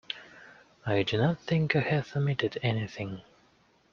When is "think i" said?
1.41-1.79